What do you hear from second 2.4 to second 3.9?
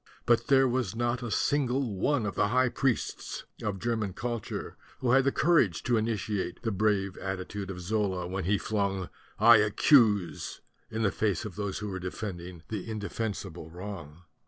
high priests of